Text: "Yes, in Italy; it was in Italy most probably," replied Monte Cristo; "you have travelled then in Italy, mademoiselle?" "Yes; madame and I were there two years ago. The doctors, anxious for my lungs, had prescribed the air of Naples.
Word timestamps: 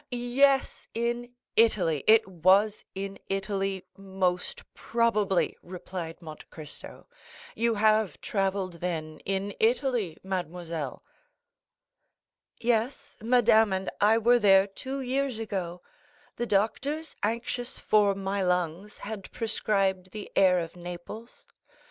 "Yes, 0.09 0.87
in 0.95 1.31
Italy; 1.55 2.03
it 2.07 2.27
was 2.27 2.83
in 2.95 3.19
Italy 3.29 3.85
most 3.95 4.63
probably," 4.73 5.55
replied 5.61 6.23
Monte 6.23 6.47
Cristo; 6.49 7.05
"you 7.53 7.75
have 7.75 8.19
travelled 8.19 8.73
then 8.81 9.19
in 9.25 9.53
Italy, 9.59 10.17
mademoiselle?" 10.23 11.03
"Yes; 12.59 13.15
madame 13.21 13.71
and 13.71 13.91
I 14.01 14.17
were 14.17 14.39
there 14.39 14.65
two 14.65 15.01
years 15.01 15.37
ago. 15.37 15.83
The 16.35 16.47
doctors, 16.47 17.15
anxious 17.21 17.77
for 17.77 18.15
my 18.15 18.41
lungs, 18.41 18.97
had 18.97 19.31
prescribed 19.31 20.09
the 20.09 20.31
air 20.35 20.57
of 20.61 20.75
Naples. 20.75 21.45